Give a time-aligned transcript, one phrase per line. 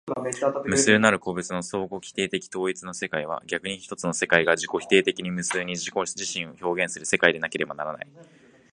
[0.65, 8.07] 無数なる個物の相互否定的統一の世界は、逆に一つの世界が自己否定的に無数に自己自身を表現する世界でなければならない。